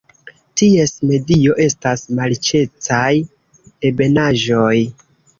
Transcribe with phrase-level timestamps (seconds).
[0.59, 3.11] Ties medio estas marĉecaj
[3.91, 4.73] ebenaĵoj.